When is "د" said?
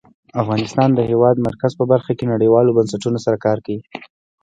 0.93-0.95, 0.97-0.99